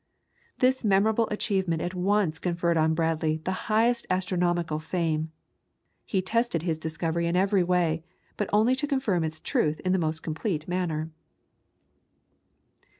This 0.57 0.83
memorable 0.83 1.27
achievement 1.29 1.79
at 1.79 1.93
once 1.93 2.39
conferred 2.39 2.75
on 2.75 2.95
Bradley 2.95 3.37
the 3.43 3.69
highest 3.69 4.07
astronomical 4.09 4.79
fame. 4.79 5.31
He 6.07 6.23
tested 6.23 6.63
his 6.63 6.79
discovery 6.79 7.27
in 7.27 7.35
every 7.35 7.61
way, 7.61 8.03
but 8.35 8.49
only 8.51 8.75
to 8.77 8.87
confirm 8.87 9.23
its 9.23 9.39
truth 9.39 9.79
in 9.81 9.91
the 9.93 9.99
most 9.99 10.23
complete 10.23 10.67
manner. 10.67 11.11